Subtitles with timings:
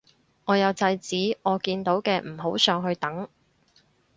[0.45, 3.29] 我有制止我見到嘅唔好上去等